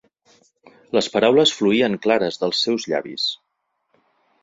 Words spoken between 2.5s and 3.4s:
seus llavis.